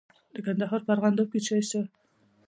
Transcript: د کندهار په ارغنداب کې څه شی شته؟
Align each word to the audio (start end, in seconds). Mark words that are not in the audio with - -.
د 0.33 0.35
کندهار 0.45 0.81
په 0.83 0.91
ارغنداب 0.93 1.27
کې 1.33 1.39
څه 1.45 1.51
شی 1.57 1.61
شته؟ 1.67 1.81